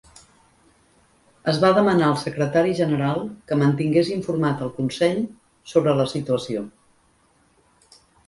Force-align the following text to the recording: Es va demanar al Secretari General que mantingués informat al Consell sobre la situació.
Es 1.51 1.57
va 1.63 1.69
demanar 1.79 2.07
al 2.07 2.15
Secretari 2.21 2.71
General 2.79 3.21
que 3.51 3.57
mantingués 3.63 4.09
informat 4.15 4.63
al 4.67 4.73
Consell 4.79 5.21
sobre 5.75 5.95
la 6.01 6.07
situació. 6.17 6.65